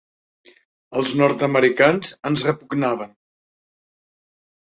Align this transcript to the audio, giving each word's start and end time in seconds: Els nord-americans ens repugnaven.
Els 1.01 1.11
nord-americans 1.19 2.13
ens 2.29 2.45
repugnaven. 2.49 3.13